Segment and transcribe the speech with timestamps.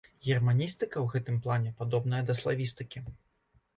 [0.27, 2.99] Германістыка ў гэтым плане падобная да славістыкі.